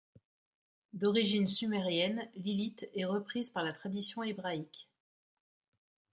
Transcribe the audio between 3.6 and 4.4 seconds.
la tradition